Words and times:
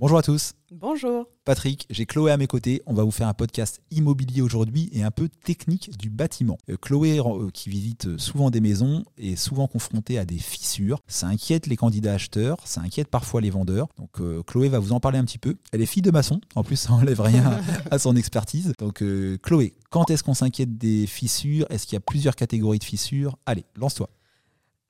Bonjour 0.00 0.18
à 0.18 0.22
tous. 0.22 0.52
Bonjour. 0.70 1.26
Patrick, 1.44 1.84
j'ai 1.90 2.06
Chloé 2.06 2.30
à 2.30 2.36
mes 2.36 2.46
côtés. 2.46 2.82
On 2.86 2.94
va 2.94 3.02
vous 3.02 3.10
faire 3.10 3.26
un 3.26 3.34
podcast 3.34 3.80
immobilier 3.90 4.42
aujourd'hui 4.42 4.88
et 4.92 5.02
un 5.02 5.10
peu 5.10 5.28
technique 5.28 5.90
du 5.98 6.08
bâtiment. 6.08 6.56
Euh, 6.70 6.76
Chloé, 6.80 7.18
euh, 7.18 7.50
qui 7.52 7.68
visite 7.68 8.16
souvent 8.16 8.50
des 8.50 8.60
maisons, 8.60 9.02
est 9.16 9.34
souvent 9.34 9.66
confrontée 9.66 10.16
à 10.16 10.24
des 10.24 10.38
fissures. 10.38 11.00
Ça 11.08 11.26
inquiète 11.26 11.66
les 11.66 11.74
candidats 11.74 12.12
acheteurs, 12.12 12.58
ça 12.64 12.80
inquiète 12.80 13.08
parfois 13.08 13.40
les 13.40 13.50
vendeurs. 13.50 13.88
Donc 13.98 14.20
euh, 14.20 14.44
Chloé 14.44 14.68
va 14.68 14.78
vous 14.78 14.92
en 14.92 15.00
parler 15.00 15.18
un 15.18 15.24
petit 15.24 15.38
peu. 15.38 15.56
Elle 15.72 15.82
est 15.82 15.86
fille 15.86 16.02
de 16.02 16.12
maçon, 16.12 16.40
en 16.54 16.62
plus 16.62 16.76
ça 16.76 16.92
enlève 16.92 17.20
rien 17.20 17.58
à 17.90 17.98
son 17.98 18.14
expertise. 18.14 18.74
Donc 18.78 19.02
Chloé, 19.42 19.74
quand 19.90 20.10
est-ce 20.10 20.22
qu'on 20.22 20.34
s'inquiète 20.34 20.78
des 20.78 21.08
fissures? 21.08 21.66
Est-ce 21.70 21.88
qu'il 21.88 21.96
y 21.96 21.98
a 21.98 22.00
plusieurs 22.06 22.36
catégories 22.36 22.78
de 22.78 22.84
fissures? 22.84 23.36
Allez, 23.46 23.64
lance-toi. 23.74 24.08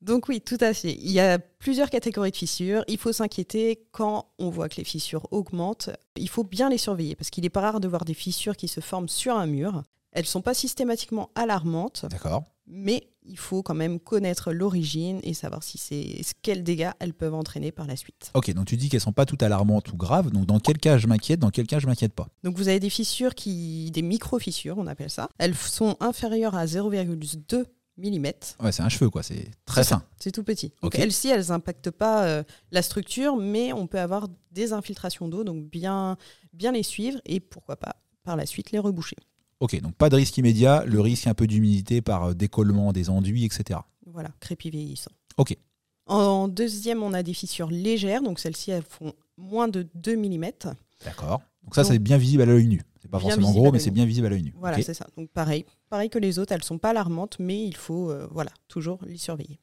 Donc 0.00 0.28
oui, 0.28 0.40
tout 0.40 0.58
à 0.60 0.72
fait. 0.72 0.92
Il 0.92 1.10
y 1.10 1.20
a 1.20 1.38
plusieurs 1.38 1.90
catégories 1.90 2.30
de 2.30 2.36
fissures. 2.36 2.84
Il 2.88 2.98
faut 2.98 3.12
s'inquiéter 3.12 3.86
quand 3.90 4.26
on 4.38 4.48
voit 4.48 4.68
que 4.68 4.76
les 4.76 4.84
fissures 4.84 5.26
augmentent. 5.32 5.90
Il 6.16 6.28
faut 6.28 6.44
bien 6.44 6.68
les 6.68 6.78
surveiller 6.78 7.16
parce 7.16 7.30
qu'il 7.30 7.42
n'est 7.42 7.50
pas 7.50 7.62
rare 7.62 7.80
de 7.80 7.88
voir 7.88 8.04
des 8.04 8.14
fissures 8.14 8.56
qui 8.56 8.68
se 8.68 8.80
forment 8.80 9.08
sur 9.08 9.36
un 9.36 9.46
mur. 9.46 9.82
Elles 10.12 10.22
ne 10.22 10.28
sont 10.28 10.42
pas 10.42 10.54
systématiquement 10.54 11.30
alarmantes. 11.34 12.06
D'accord. 12.10 12.44
Mais 12.66 13.08
il 13.24 13.38
faut 13.38 13.62
quand 13.62 13.74
même 13.74 13.98
connaître 13.98 14.52
l'origine 14.52 15.20
et 15.22 15.34
savoir 15.34 15.62
si 15.62 15.78
c'est 15.78 16.20
quels 16.42 16.62
dégâts 16.62 16.90
elles 16.98 17.14
peuvent 17.14 17.34
entraîner 17.34 17.72
par 17.72 17.86
la 17.86 17.96
suite. 17.96 18.30
Ok, 18.34 18.52
donc 18.52 18.66
tu 18.66 18.76
dis 18.76 18.88
qu'elles 18.88 19.00
sont 19.00 19.12
pas 19.12 19.26
toutes 19.26 19.42
alarmantes 19.42 19.92
ou 19.92 19.96
graves. 19.96 20.30
Donc 20.30 20.46
dans 20.46 20.60
quel 20.60 20.78
cas 20.78 20.98
je 20.98 21.06
m'inquiète, 21.06 21.40
dans 21.40 21.50
quel 21.50 21.66
cas 21.66 21.78
je 21.78 21.86
m'inquiète 21.86 22.14
pas? 22.14 22.28
Donc 22.44 22.56
vous 22.56 22.68
avez 22.68 22.80
des 22.80 22.90
fissures 22.90 23.34
qui, 23.34 23.90
des 23.90 24.02
micro-fissures, 24.02 24.78
on 24.78 24.86
appelle 24.86 25.10
ça. 25.10 25.28
Elles 25.38 25.54
sont 25.54 25.96
inférieures 26.00 26.54
à 26.54 26.66
0,2 26.66 27.64
mm. 27.98 28.64
Ouais, 28.64 28.72
c'est 28.72 28.82
un 28.82 28.88
cheveu, 28.88 29.10
quoi. 29.10 29.22
C'est 29.22 29.50
très 29.66 29.84
fin. 29.84 30.02
C'est 30.18 30.32
tout 30.32 30.44
petit. 30.44 30.72
Donc 30.82 30.98
elles-ci, 30.98 31.28
elles 31.28 31.46
n'impactent 31.48 31.90
pas 31.90 32.24
euh, 32.24 32.42
la 32.70 32.82
structure, 32.82 33.36
mais 33.36 33.72
on 33.72 33.86
peut 33.86 34.00
avoir 34.00 34.28
des 34.52 34.72
infiltrations 34.72 35.28
d'eau, 35.28 35.44
donc 35.44 35.64
bien, 35.64 36.16
bien 36.52 36.72
les 36.72 36.82
suivre 36.82 37.20
et 37.24 37.40
pourquoi 37.40 37.76
pas 37.76 37.96
par 38.24 38.36
la 38.36 38.46
suite 38.46 38.72
les 38.72 38.78
reboucher. 38.78 39.16
Ok, 39.60 39.80
donc 39.80 39.94
pas 39.94 40.08
de 40.08 40.16
risque 40.16 40.36
immédiat, 40.36 40.84
le 40.86 41.00
risque 41.00 41.26
un 41.26 41.34
peu 41.34 41.46
d'humidité 41.46 42.00
par 42.00 42.24
euh, 42.24 42.34
décollement 42.34 42.92
des 42.92 43.10
enduits, 43.10 43.44
etc. 43.44 43.80
Voilà, 44.06 44.30
crépi 44.40 44.70
vieillissant. 44.70 45.10
Ok. 45.36 45.56
En 46.06 46.48
deuxième, 46.48 47.02
on 47.02 47.12
a 47.12 47.22
des 47.22 47.34
fissures 47.34 47.70
légères, 47.70 48.22
donc 48.22 48.38
celles-ci, 48.38 48.70
elles 48.70 48.82
font 48.82 49.12
moins 49.36 49.68
de 49.68 49.86
2 49.94 50.16
mm. 50.16 50.50
D'accord. 51.04 51.42
Donc 51.64 51.74
ça, 51.74 51.84
c'est 51.84 51.98
bien 51.98 52.16
visible 52.16 52.42
à 52.42 52.46
l'œil 52.46 52.66
nu. 52.66 52.82
C'est 53.08 53.12
pas 53.12 53.20
forcément 53.20 53.52
gros, 53.52 53.72
mais 53.72 53.78
c'est 53.78 53.90
bien 53.90 54.04
visible 54.04 54.26
à 54.26 54.30
l'œil 54.30 54.42
nu. 54.42 54.54
Voilà, 54.58 54.82
c'est 54.82 54.92
ça. 54.92 55.06
Donc 55.16 55.30
pareil, 55.30 55.64
pareil 55.88 56.10
que 56.10 56.18
les 56.18 56.38
autres, 56.38 56.52
elles 56.52 56.62
sont 56.62 56.76
pas 56.76 56.90
alarmantes, 56.90 57.38
mais 57.38 57.64
il 57.64 57.74
faut 57.74 58.10
euh, 58.10 58.28
voilà 58.30 58.50
toujours 58.68 58.98
les 59.06 59.16
surveiller. 59.16 59.58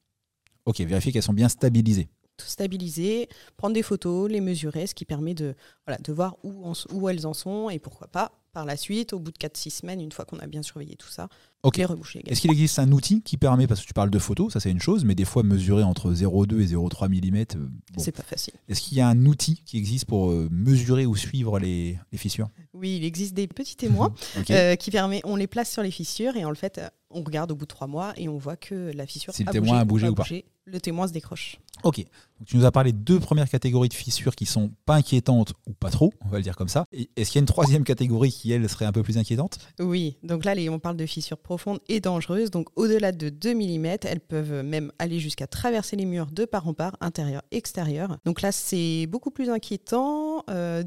Ok, 0.66 0.80
vérifier 0.80 1.12
qu'elles 1.12 1.22
sont 1.22 1.34
bien 1.34 1.48
stabilisées. 1.48 2.10
Tout 2.38 2.48
stabiliser, 2.48 3.30
prendre 3.58 3.74
des 3.74 3.84
photos, 3.84 4.30
les 4.30 4.42
mesurer, 4.42 4.88
ce 4.88 4.96
qui 4.96 5.06
permet 5.06 5.34
de, 5.34 5.56
voilà, 5.86 6.00
de 6.02 6.14
voir 6.14 6.38
où, 6.44 6.74
où 6.92 7.10
elles 7.10 7.26
en 7.26 7.34
sont 7.34 7.70
et 7.70 7.80
pourquoi 7.80 8.08
pas 8.08 8.32
par 8.56 8.66
la 8.66 8.78
suite, 8.78 9.12
au 9.12 9.20
bout 9.20 9.32
de 9.32 9.38
4-6 9.38 9.70
semaines, 9.70 10.00
une 10.00 10.14
fois 10.14 10.24
qu'on 10.24 10.40
a 10.40 10.48
bien 10.48 10.64
surveillé 10.64 10.96
tout 10.96 11.10
ça, 11.10 11.28
les 11.76 11.86
reboucher. 11.86 12.24
Est-ce 12.26 12.40
qu'il 12.40 12.52
existe 12.52 12.80
un 12.80 12.90
outil 12.94 13.22
qui 13.22 13.36
permet, 13.36 13.68
parce 13.68 13.82
que 13.82 13.86
tu 13.86 13.94
parles 13.94 14.10
de 14.10 14.18
photos, 14.18 14.54
ça 14.54 14.62
c'est 14.62 14.72
une 14.72 14.80
chose, 14.80 15.04
mais 15.04 15.14
des 15.14 15.26
fois 15.26 15.44
mesurer 15.44 15.84
entre 15.84 16.14
0,2 16.14 16.62
et 16.62 16.68
0,3 16.68 17.10
mm, 17.10 17.46
bon. 17.58 17.68
c'est 17.98 18.14
pas 18.14 18.24
facile. 18.24 18.54
Est-ce 18.70 18.80
qu'il 18.80 18.98
y 18.98 19.02
a 19.02 19.10
un 19.10 19.26
outil 19.26 19.62
qui 19.66 19.78
existe 19.78 20.06
pour 20.06 20.32
euh, 20.32 20.48
mesurer 20.52 21.06
ou 21.06 21.18
suivre 21.18 21.60
les, 21.60 22.00
fissures? 22.16 22.48
Oui, 22.74 22.96
il 22.96 23.04
existe 23.04 23.34
des 23.34 23.48
petits 23.48 23.76
témoins 23.76 24.14
euh, 24.50 24.76
qui 24.78 24.90
permet, 24.90 25.20
on 25.26 25.36
les 25.36 25.48
place 25.48 25.70
sur 25.70 25.84
les 25.84 25.92
fissures 25.92 26.38
et 26.38 26.46
en 26.46 26.56
fait, 26.56 26.80
on 27.10 27.24
regarde 27.24 27.52
au 27.52 27.56
bout 27.56 27.66
de 27.66 27.70
3 27.70 27.88
mois 27.88 28.14
et 28.16 28.30
on 28.30 28.38
voit 28.38 28.56
que 28.56 28.92
la 28.96 29.06
fissure 29.06 29.34
si 29.34 29.44
le 29.44 29.52
témoin 29.52 29.80
a 29.80 29.86
bougé 29.86 30.08
ou 30.08 30.16
pas. 30.16 30.24
Le 30.66 30.80
témoin 30.80 31.08
se 31.08 31.14
décroche. 31.14 31.60
Ok. 31.86 32.04
Tu 32.48 32.58
nous 32.58 32.66
as 32.66 32.72
parlé 32.72 32.92
de 32.92 32.98
deux 32.98 33.20
premières 33.20 33.48
catégories 33.48 33.90
de 33.90 33.94
fissures 33.94 34.36
qui 34.36 34.48
sont 34.48 34.72
pas 34.88 34.96
inquiétantes 34.96 35.54
ou 35.68 35.74
pas 35.74 35.92
trop, 35.92 36.12
on 36.26 36.30
va 36.30 36.38
le 36.38 36.44
dire 36.44 36.56
comme 36.56 36.68
ça. 36.68 36.86
Est-ce 36.92 37.30
qu'il 37.30 37.36
y 37.36 37.38
a 37.38 37.44
une 37.44 37.46
troisième 37.46 37.84
catégorie 37.84 38.32
qui, 38.32 38.52
elle, 38.52 38.68
serait 38.68 38.86
un 38.86 38.92
peu 38.92 39.04
plus 39.04 39.20
inquiétante? 39.20 39.60
Oui. 39.80 40.18
Donc 40.24 40.46
là, 40.46 40.56
on 40.72 40.80
parle 40.80 40.98
de 40.98 41.06
fissures 41.06 41.38
profondes 41.38 41.80
et 41.88 42.00
dangereuses. 42.00 42.50
Donc 42.50 42.70
au-delà 42.76 43.12
de 43.12 43.30
2 43.30 43.54
mm, 43.54 43.86
elles 44.02 44.20
peuvent 44.20 44.64
même 44.64 44.92
aller 44.98 45.20
jusqu'à 45.20 45.46
traverser 45.46 45.96
les 45.96 46.06
murs 46.06 46.32
de 46.32 46.46
part 46.46 46.68
en 46.68 46.74
part, 46.74 46.98
intérieur, 47.02 47.44
extérieur. 47.52 48.18
Donc 48.26 48.42
là, 48.42 48.52
c'est 48.52 49.06
beaucoup 49.06 49.30
plus 49.30 49.52
inquiétant. 49.52 50.44
Euh, 50.50 50.84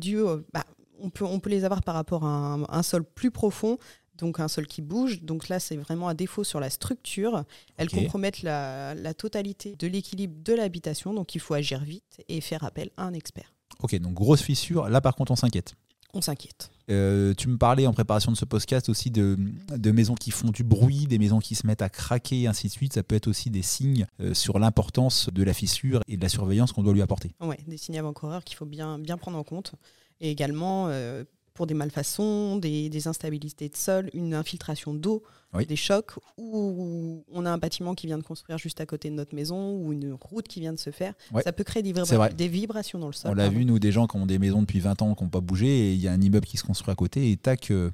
bah, 0.53 0.65
on, 1.01 1.11
peut, 1.11 1.49
les 1.49 1.65
avoir 1.65 1.85
par 1.85 1.95
rapport 1.95 2.25
à 2.25 2.59
un 2.69 2.83
sol 2.83 3.05
plus 3.05 3.31
profond 3.31 3.79
donc 4.19 4.41
un 4.41 4.49
sol 4.49 4.67
qui 4.67 4.83
bouge. 4.83 5.23
Donc 5.23 5.49
là, 5.49 5.61
c'est 5.61 5.77
vraiment 5.77 6.09
un 6.09 6.15
défaut 6.15 6.45
sur 6.45 6.61
la 6.61 6.71
structure. 6.71 7.45
Elles 7.77 7.91
compromettent 7.91 8.43
la, 8.43 9.15
totalité 9.15 9.75
de 9.79 9.87
l'équilibre 9.87 10.35
de 10.45 10.53
l'habitation, 10.53 11.15
donc 11.15 11.35
il 11.35 11.41
faut 11.41 11.55
agir 11.55 11.81
vite 11.81 12.23
et 12.29 12.41
faire 12.41 12.65
appel 12.65 12.91
à 12.97 13.05
un 13.05 13.15
expert. 13.15 13.53
Ok, 13.83 13.95
donc 13.97 14.15
grosse 14.15 14.43
fissure. 14.43 14.89
Là, 14.89 15.01
par 15.01 15.15
contre, 15.15 15.33
on 15.33 15.37
s'inquiète. 15.37 15.75
On 16.15 16.21
s'inquiète. 16.21 16.71
Euh, 16.91 17.35
tu 17.35 17.49
me 17.49 17.59
parlais 17.59 17.87
en 17.87 17.93
préparation 17.93 18.33
de 18.33 18.37
ce 18.37 18.47
podcast 18.47 18.89
aussi 18.89 19.11
de, 19.11 19.37
maisons 19.93 20.15
qui 20.15 20.31
font 20.31 20.51
du 20.51 20.65
bruit, 20.65 21.07
des 21.07 21.19
maisons 21.19 21.39
qui 21.39 21.55
se 21.55 21.67
mettent 21.67 21.83
à 21.83 21.91
craquer, 21.91 22.47
ainsi 22.47 22.69
de 22.69 22.73
suite. 22.73 22.95
Ça 22.95 23.03
peut 23.03 23.15
être 23.15 23.29
aussi 23.29 23.51
des 23.51 23.63
signes 23.63 24.07
euh, 24.21 24.33
sur 24.33 24.59
l'importance 24.59 25.29
de 25.33 25.43
la 25.43 25.53
fissure 25.53 26.01
et 26.09 26.17
de 26.17 26.23
la 26.23 26.31
surveillance 26.31 26.73
qu'on 26.73 26.83
doit 26.83 26.95
lui 26.95 27.03
apporter. 27.03 27.33
Oui, 27.41 27.57
des 27.67 27.77
signes 27.77 27.99
avant-coureurs 27.99 28.43
qu'il 28.43 28.57
faut 28.57 28.65
bien, 28.65 28.99
bien 28.99 29.19
prendre 29.19 29.37
en 29.37 29.45
compte. 29.45 29.73
Et 30.21 30.31
également, 30.31 30.89
euh, 30.89 31.25
pour 31.59 31.67
des 31.67 31.75
malfaçons, 31.75 32.57
des, 32.57 33.09
instabilités 33.09 33.69
de 33.69 33.75
sol, 33.75 34.11
une 34.15 34.33
infiltration 34.33 34.95
d'eau, 34.95 35.25
des 35.67 35.75
chocs, 35.75 36.13
ou 36.37 37.25
on 37.33 37.45
a 37.45 37.51
un 37.51 37.59
bâtiment 37.59 37.97
qui 37.97 38.07
vient 38.07 38.17
de 38.17 38.23
construire 38.23 38.59
juste 38.59 38.81
à 38.81 38.87
côté 38.87 39.11
de 39.11 39.17
notre 39.17 39.35
maison, 39.35 39.73
ou 39.77 39.93
une 39.93 40.17
route 40.21 40.47
qui 40.47 40.61
vient 40.61 40.73
de 40.73 40.79
se 40.79 40.91
faire. 40.91 41.15
Ça 41.43 41.53
peut 41.53 41.65
créer 41.65 41.83
des, 41.83 42.49
vibrations 42.49 43.01
dans 43.01 43.09
le 43.09 43.13
sol. 43.13 43.33
On 43.33 43.35
l'a 43.35 43.49
vu, 43.49 43.65
nous, 43.65 43.81
des 43.81 43.91
gens 43.91 44.07
qui 44.07 44.17
ont 44.17 44.25
des 44.25 44.39
maisons 44.39 44.61
depuis 44.61 44.79
20 44.79 45.03
ans, 45.03 45.17
qui 45.17 45.25
n'ont 45.25 45.31
pas 45.31 45.41
bougé, 45.41 45.67
et 45.67 45.95
il 45.95 46.01
y 46.01 46.07
a 46.07 46.13
un 46.13 46.21
immeuble 46.21 46.47
qui 46.47 46.59
se 46.59 46.63
construit 46.63 46.93
à 46.93 46.95
côté, 46.95 47.33
et 47.33 47.37
tac. 47.37 47.73
Euh, 47.73 47.91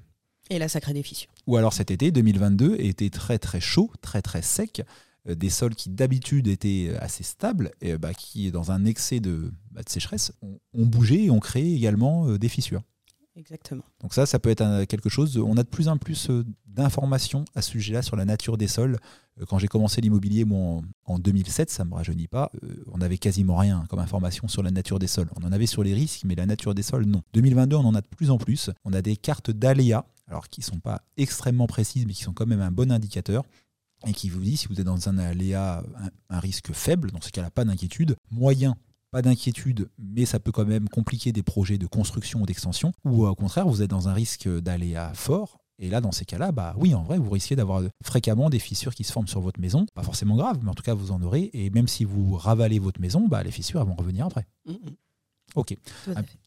et 0.50 0.58
là, 0.58 0.68
ça 0.68 0.78
crée 0.82 0.92
des 0.92 1.02
fissures. 1.02 1.30
Ou 1.46 1.56
alors 1.56 1.72
cet 1.72 1.90
été, 1.90 2.12
2022, 2.12 2.76
était 2.80 3.08
très 3.08 3.38
très 3.38 3.60
chaud, 3.60 3.90
très 4.02 4.20
très 4.20 4.42
sec 4.42 4.82
euh, 5.26 5.34
des 5.34 5.48
sols 5.48 5.74
qui 5.74 5.88
d'habitude 5.88 6.48
étaient 6.48 6.92
assez 7.00 7.24
stables, 7.24 7.70
et 7.80 7.96
bah, 7.96 8.12
qui, 8.12 8.50
dans 8.50 8.72
un 8.72 8.84
excès 8.84 9.20
de, 9.20 9.50
bah, 9.70 9.80
sécheresse, 9.86 10.32
ont, 10.42 10.84
bougé 10.84 11.24
et 11.24 11.30
ont 11.30 11.40
créé 11.40 11.74
également 11.74 12.28
euh, 12.28 12.38
des 12.38 12.50
fissures. 12.50 12.82
Exactement. 13.36 13.82
Donc 14.00 14.14
ça, 14.14 14.26
ça 14.26 14.38
peut 14.38 14.50
être 14.50 14.84
quelque 14.84 15.08
chose. 15.08 15.36
On 15.38 15.56
a 15.56 15.64
de 15.64 15.68
plus 15.68 15.88
en 15.88 15.98
plus 15.98 16.30
euh, 16.30 16.44
d'informations 16.66 17.44
à 17.54 17.62
ce 17.62 17.72
sujet-là 17.72 18.02
sur 18.02 18.14
la 18.14 18.24
nature 18.24 18.56
des 18.56 18.68
sols. 18.68 18.98
Euh, 19.40 19.44
quand 19.46 19.58
j'ai 19.58 19.66
commencé 19.66 20.00
l'immobilier, 20.00 20.44
moi, 20.44 20.82
en 21.04 21.18
2007, 21.18 21.68
ça 21.68 21.84
ne 21.84 21.90
me 21.90 21.94
rajeunit 21.94 22.28
pas, 22.28 22.52
euh, 22.62 22.84
on 22.92 22.98
n'avait 22.98 23.18
quasiment 23.18 23.56
rien 23.56 23.84
comme 23.88 23.98
information 23.98 24.46
sur 24.46 24.62
la 24.62 24.70
nature 24.70 25.00
des 25.00 25.08
sols. 25.08 25.28
On 25.36 25.44
en 25.44 25.50
avait 25.50 25.66
sur 25.66 25.82
les 25.82 25.94
risques, 25.94 26.22
mais 26.24 26.36
la 26.36 26.46
nature 26.46 26.74
des 26.74 26.84
sols, 26.84 27.06
non. 27.06 27.22
2022, 27.32 27.76
on 27.76 27.84
en 27.84 27.94
a 27.94 28.00
de 28.00 28.06
plus 28.06 28.30
en 28.30 28.38
plus. 28.38 28.70
On 28.84 28.92
a 28.92 29.02
des 29.02 29.16
cartes 29.16 29.50
d'aléas, 29.50 30.04
alors 30.28 30.48
qui 30.48 30.60
ne 30.60 30.66
sont 30.66 30.80
pas 30.80 31.02
extrêmement 31.16 31.66
précises, 31.66 32.06
mais 32.06 32.12
qui 32.12 32.22
sont 32.22 32.34
quand 32.34 32.46
même 32.46 32.62
un 32.62 32.70
bon 32.70 32.92
indicateur 32.92 33.44
et 34.06 34.12
qui 34.12 34.28
vous 34.28 34.40
dit 34.40 34.56
si 34.56 34.68
vous 34.68 34.80
êtes 34.80 34.86
dans 34.86 35.08
un 35.08 35.18
aléa, 35.18 35.82
un 36.28 36.38
risque 36.38 36.72
faible, 36.72 37.10
dans 37.10 37.20
ce 37.20 37.30
cas-là, 37.30 37.50
pas 37.50 37.64
d'inquiétude, 37.64 38.16
moyen, 38.30 38.76
pas 39.14 39.22
d'inquiétude, 39.22 39.88
mais 39.96 40.26
ça 40.26 40.40
peut 40.40 40.50
quand 40.50 40.64
même 40.64 40.88
compliquer 40.88 41.30
des 41.30 41.44
projets 41.44 41.78
de 41.78 41.86
construction 41.86 42.40
ou 42.42 42.46
d'extension, 42.46 42.92
ou 43.04 43.24
au 43.24 43.34
contraire, 43.36 43.68
vous 43.68 43.80
êtes 43.80 43.90
dans 43.90 44.08
un 44.08 44.12
risque 44.12 44.48
d'aléa 44.48 45.12
fort. 45.14 45.60
Et 45.78 45.88
là, 45.88 46.00
dans 46.00 46.10
ces 46.10 46.24
cas-là, 46.24 46.50
bah 46.50 46.74
oui, 46.78 46.96
en 46.96 47.04
vrai, 47.04 47.18
vous 47.18 47.30
risquez 47.30 47.54
d'avoir 47.54 47.82
fréquemment 48.02 48.50
des 48.50 48.58
fissures 48.58 48.92
qui 48.92 49.04
se 49.04 49.12
forment 49.12 49.28
sur 49.28 49.40
votre 49.40 49.60
maison. 49.60 49.86
Pas 49.94 50.02
forcément 50.02 50.34
grave, 50.34 50.58
mais 50.64 50.70
en 50.70 50.74
tout 50.74 50.82
cas, 50.82 50.94
vous 50.94 51.12
en 51.12 51.22
aurez. 51.22 51.48
Et 51.52 51.70
même 51.70 51.86
si 51.86 52.04
vous 52.04 52.34
ravalez 52.34 52.80
votre 52.80 53.00
maison, 53.00 53.28
bah, 53.28 53.44
les 53.44 53.52
fissures 53.52 53.80
elles 53.80 53.86
vont 53.86 53.94
revenir 53.94 54.26
après. 54.26 54.48
Mm, 54.66 54.72
mm. 54.72 54.96
Ok. 55.54 55.76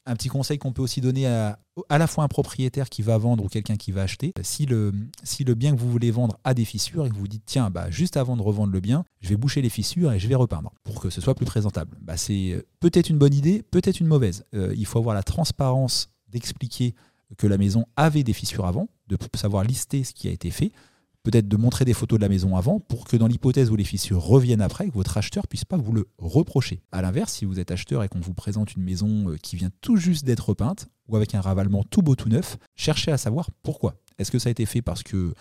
Un, 0.05 0.15
petit 0.15 0.27
conseil 0.27 0.57
qu'on 0.57 0.73
peut 0.73 0.81
aussi 0.81 1.01
donner 1.01 1.27
à, 1.27 1.59
à 1.89 1.97
la 1.97 2.07
fois 2.07 2.23
un 2.23 2.27
propriétaire 2.27 2.89
qui 2.89 3.01
va 3.01 3.17
vendre 3.17 3.43
ou 3.43 3.47
quelqu'un 3.47 3.77
qui 3.77 3.91
va 3.91 4.03
acheter. 4.03 4.33
Si 4.41 4.65
le, 4.65 4.93
si 5.23 5.43
le 5.43 5.53
bien 5.53 5.73
que 5.75 5.79
vous 5.79 5.89
voulez 5.89 6.11
vendre 6.11 6.37
a 6.43 6.53
des 6.53 6.65
fissures 6.65 7.05
et 7.05 7.09
que 7.09 7.13
vous 7.13 7.21
vous 7.21 7.27
dites, 7.27 7.43
tiens, 7.45 7.69
bah, 7.69 7.89
juste 7.89 8.17
avant 8.17 8.35
de 8.35 8.41
revendre 8.41 8.73
le 8.73 8.79
bien, 8.79 9.05
je 9.21 9.29
vais 9.29 9.37
boucher 9.37 9.61
les 9.61 9.69
fissures 9.69 10.11
et 10.11 10.19
je 10.19 10.27
vais 10.27 10.35
repeindre 10.35 10.71
pour 10.83 10.99
que 10.99 11.09
ce 11.09 11.21
soit 11.21 11.35
plus 11.35 11.45
présentable. 11.45 11.97
Bah, 12.01 12.17
c'est 12.17 12.51
euh, 12.51 12.65
peut-être 12.79 13.09
une 13.09 13.17
bonne 13.17 13.33
idée, 13.33 13.63
peut-être 13.71 13.99
une 13.99 14.07
mauvaise. 14.07 14.45
Euh, 14.53 14.73
il 14.77 14.85
faut 14.85 14.99
avoir 14.99 15.15
la 15.15 15.23
transparence 15.23 16.09
d'expliquer 16.27 16.93
que 17.37 17.47
la 17.47 17.57
maison 17.57 17.85
avait 17.95 18.23
des 18.23 18.33
fissures 18.33 18.65
avant, 18.65 18.89
de 19.07 19.17
savoir 19.35 19.63
lister 19.63 20.03
ce 20.03 20.13
qui 20.13 20.27
a 20.27 20.31
été 20.31 20.51
fait 20.51 20.71
peut-être 21.29 21.49
de 21.49 21.57
montrer 21.57 21.83
des 21.83 21.93
photos 21.93 22.19
de 22.19 22.23
la 22.23 22.29
maison 22.29 22.55
avant 22.55 22.79
pour 22.79 23.03
que 23.03 23.17
dans 23.17 23.27
l'hypothèse 23.27 23.69
où 23.69 23.75
les 23.75 23.83
fissures 23.83 24.21
reviennent 24.21 24.61
après, 24.61 24.87
que 24.87 24.93
votre 24.93 25.17
acheteur 25.17 25.45
puisse 25.45 25.65
pas 25.65 25.75
vous 25.75 25.91
le 25.91 26.07
reprocher. 26.17 26.79
À 26.93 27.01
l'inverse, 27.01 27.33
si 27.33 27.43
vous 27.43 27.59
êtes 27.59 27.69
acheteur 27.69 28.01
et 28.01 28.07
qu'on 28.07 28.21
vous 28.21 28.33
présente 28.33 28.75
une 28.75 28.83
maison 28.83 29.31
euh, 29.31 29.35
qui 29.35 29.57
vient 29.57 29.69
tout 29.81 29.97
juste 29.97 30.23
d'être 30.23 30.53
peinte 30.53 30.87
ou 31.09 31.17
avec 31.17 31.35
un 31.35 31.41
ravalement 31.41 31.83
tout 31.83 32.01
beau 32.01 32.15
tout 32.15 32.29
neuf, 32.29 32.57
cherchez 32.77 33.11
à 33.11 33.17
savoir 33.17 33.51
pourquoi. 33.61 33.95
Est-ce 34.17 34.31
que 34.31 34.39
ça 34.39 34.47
a 34.47 34.51
été 34.51 34.65
fait 34.65 34.81
parce 34.81 35.03
que 35.03 35.33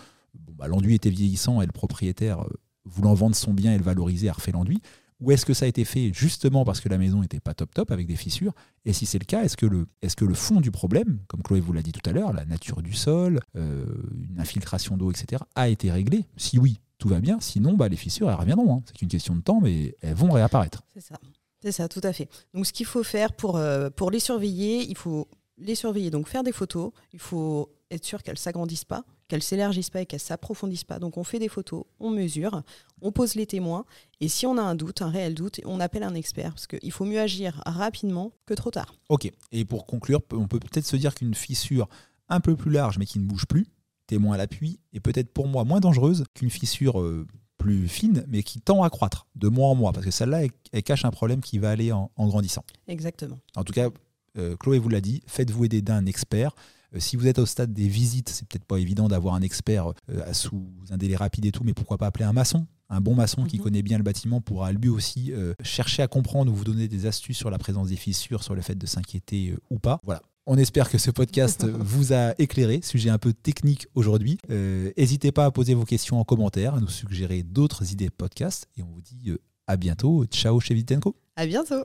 bah, 0.57 0.67
l'enduit 0.67 0.93
était 0.93 1.09
vieillissant 1.09 1.61
et 1.61 1.65
le 1.65 1.71
propriétaire, 1.71 2.41
euh, 2.41 2.49
voulant 2.83 3.13
vendre 3.13 3.37
son 3.37 3.53
bien 3.53 3.73
et 3.73 3.77
le 3.77 3.83
valoriser, 3.85 4.27
a 4.27 4.33
refait 4.33 4.51
l'enduit 4.51 4.81
ou 5.19 5.31
est-ce 5.31 5.45
que 5.45 5.53
ça 5.53 5.65
a 5.65 5.67
été 5.67 5.83
fait 5.83 6.11
justement 6.13 6.63
parce 6.63 6.79
que 6.79 6.89
la 6.89 6.97
maison 6.97 7.21
n'était 7.21 7.39
pas 7.39 7.53
top 7.53 7.73
top 7.73 7.91
avec 7.91 8.07
des 8.07 8.15
fissures 8.15 8.53
Et 8.85 8.93
si 8.93 9.05
c'est 9.05 9.19
le 9.19 9.25
cas, 9.25 9.43
est-ce 9.43 9.57
que, 9.57 9.65
le, 9.65 9.87
est 10.01 10.15
que 10.15 10.25
le 10.25 10.33
fond 10.33 10.61
du 10.61 10.71
problème, 10.71 11.19
comme 11.27 11.41
Chloé 11.41 11.59
vous 11.59 11.73
l'a 11.73 11.81
dit 11.81 11.91
tout 11.91 12.07
à 12.07 12.13
l'heure, 12.13 12.33
la 12.33 12.45
nature 12.45 12.81
du 12.81 12.93
sol, 12.93 13.39
euh, 13.55 13.85
une 14.29 14.39
infiltration 14.39 14.97
d'eau, 14.97 15.11
etc., 15.11 15.41
a 15.55 15.69
été 15.69 15.91
réglé 15.91 16.25
Si 16.37 16.59
oui, 16.59 16.79
tout 16.97 17.09
va 17.09 17.19
bien. 17.19 17.39
Sinon, 17.39 17.73
bah, 17.73 17.87
les 17.87 17.95
fissures, 17.95 18.29
elles 18.29 18.35
reviendront. 18.35 18.77
Hein. 18.77 18.83
C'est 18.85 18.95
qu'une 18.95 19.07
question 19.07 19.35
de 19.35 19.41
temps, 19.41 19.59
mais 19.61 19.95
elles 20.01 20.15
vont 20.15 20.31
réapparaître. 20.31 20.83
C'est 20.93 21.01
ça. 21.01 21.15
C'est 21.61 21.71
ça, 21.71 21.87
tout 21.87 22.01
à 22.03 22.13
fait. 22.13 22.29
Donc 22.53 22.67
ce 22.67 22.73
qu'il 22.73 22.85
faut 22.85 23.03
faire 23.03 23.33
pour, 23.33 23.57
euh, 23.57 23.89
pour 23.89 24.11
les 24.11 24.19
surveiller, 24.19 24.87
il 24.87 24.95
faut 24.95 25.27
les 25.57 25.73
surveiller, 25.73 26.11
donc 26.11 26.27
faire 26.27 26.43
des 26.43 26.51
photos, 26.51 26.91
il 27.13 27.19
faut 27.19 27.71
être 27.89 28.05
sûr 28.05 28.21
qu'elles 28.21 28.37
s'agrandissent 28.37 28.85
pas, 28.85 29.03
qu'elles 29.27 29.43
s'élargissent 29.43 29.89
pas 29.89 30.01
et 30.01 30.05
qu'elles 30.05 30.19
s'approfondissent 30.19 30.83
pas. 30.83 30.99
Donc 30.99 31.17
on 31.17 31.23
fait 31.23 31.39
des 31.39 31.49
photos, 31.49 31.83
on 31.99 32.09
mesure, 32.09 32.61
on 33.01 33.11
pose 33.11 33.35
les 33.35 33.45
témoins 33.45 33.85
et 34.21 34.27
si 34.27 34.45
on 34.45 34.57
a 34.57 34.61
un 34.61 34.75
doute, 34.75 35.01
un 35.01 35.09
réel 35.09 35.33
doute, 35.33 35.59
on 35.65 35.79
appelle 35.79 36.03
un 36.03 36.15
expert 36.15 36.51
parce 36.51 36.67
qu'il 36.67 36.91
faut 36.91 37.05
mieux 37.05 37.19
agir 37.19 37.61
rapidement 37.65 38.31
que 38.45 38.53
trop 38.53 38.71
tard. 38.71 38.95
Ok, 39.09 39.31
et 39.51 39.65
pour 39.65 39.85
conclure, 39.85 40.21
on 40.31 40.47
peut 40.47 40.59
peut-être 40.59 40.85
se 40.85 40.95
dire 40.95 41.13
qu'une 41.13 41.35
fissure 41.35 41.87
un 42.29 42.39
peu 42.39 42.55
plus 42.55 42.71
large 42.71 42.97
mais 42.97 43.05
qui 43.05 43.19
ne 43.19 43.25
bouge 43.25 43.45
plus, 43.45 43.67
témoin 44.07 44.35
à 44.35 44.37
l'appui, 44.37 44.79
est 44.93 44.99
peut-être 44.99 45.31
pour 45.31 45.47
moi 45.47 45.63
moins 45.63 45.79
dangereuse 45.79 46.23
qu'une 46.33 46.49
fissure 46.49 46.99
euh, 47.01 47.27
plus 47.57 47.87
fine 47.87 48.23
mais 48.27 48.43
qui 48.43 48.61
tend 48.61 48.83
à 48.83 48.89
croître 48.89 49.27
de 49.35 49.49
mois 49.49 49.69
en 49.69 49.75
mois 49.75 49.91
parce 49.91 50.05
que 50.05 50.11
celle-là, 50.11 50.43
elle, 50.71 50.83
cache 50.83 51.05
un 51.05 51.11
problème 51.11 51.41
qui 51.41 51.59
va 51.59 51.71
aller 51.71 51.91
en, 51.91 52.09
grandissant. 52.17 52.63
Exactement. 52.87 53.39
En 53.55 53.63
tout 53.63 53.73
cas, 53.73 53.89
euh, 54.37 54.55
Chloé 54.57 54.79
vous 54.79 54.89
l'a 54.89 55.01
dit, 55.01 55.21
faites-vous 55.27 55.65
aider 55.65 55.81
d'un 55.81 56.05
expert. 56.05 56.55
Euh, 56.95 56.99
si 56.99 57.15
vous 57.15 57.27
êtes 57.27 57.39
au 57.39 57.45
stade 57.45 57.73
des 57.73 57.87
visites, 57.87 58.29
c'est 58.29 58.47
peut-être 58.47 58.65
pas 58.65 58.79
évident 58.79 59.07
d'avoir 59.07 59.35
un 59.35 59.41
expert 59.41 59.93
euh, 60.09 60.33
sous 60.33 60.67
un 60.89 60.97
délai 60.97 61.15
rapide 61.15 61.45
et 61.45 61.51
tout, 61.51 61.63
mais 61.63 61.73
pourquoi 61.73 61.97
pas 61.97 62.07
appeler 62.07 62.25
un 62.25 62.33
maçon 62.33 62.67
un 62.89 63.01
bon 63.01 63.15
maçon 63.15 63.43
qui 63.43 63.57
mhm. 63.57 63.63
connaît 63.63 63.81
bien 63.81 63.97
le 63.97 64.03
bâtiment 64.05 64.39
pourra 64.39 64.71
lui 64.71 64.87
aussi 64.87 65.33
euh, 65.33 65.53
chercher 65.61 66.03
à 66.03 66.07
comprendre 66.07 66.49
ou 66.49 66.55
vous 66.55 66.63
donner 66.63 66.87
des 66.87 67.05
astuces 67.05 67.37
sur 67.37 67.49
la 67.49 67.57
présence 67.57 67.89
des 67.89 67.97
fissures, 67.97 68.43
sur 68.43 68.55
le 68.55 68.61
fait 68.61 68.75
de 68.75 68.85
s'inquiéter 68.85 69.53
ou 69.69 69.77
pas. 69.77 69.99
Voilà. 70.05 70.21
On 70.45 70.57
espère 70.57 70.89
que 70.89 70.97
ce 70.97 71.11
podcast 71.11 71.65
vous 71.79 72.13
a 72.13 72.33
éclairé, 72.39 72.79
sujet 72.81 73.09
un 73.09 73.17
peu 73.17 73.33
technique 73.33 73.87
aujourd'hui. 73.93 74.37
N'hésitez 74.47 75.33
pas 75.33 75.43
à 75.43 75.51
poser 75.51 75.73
vos 75.73 75.83
questions 75.83 76.17
en 76.17 76.23
commentaire, 76.23 76.75
à 76.75 76.79
nous 76.79 76.87
suggérer 76.87 77.43
d'autres 77.43 77.91
idées 77.91 78.07
de 78.07 78.13
podcast 78.13 78.69
et 78.77 78.83
on 78.83 78.87
vous 78.87 79.01
dit 79.01 79.33
à 79.67 79.75
bientôt. 79.75 80.23
Ciao 80.31 80.57
chez 80.61 80.73
Vitenco. 80.73 81.17
À 81.35 81.45
bientôt. 81.45 81.83